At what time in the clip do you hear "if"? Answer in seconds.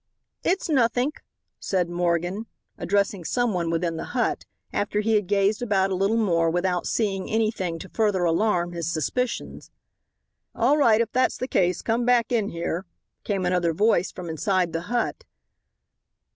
11.01-11.11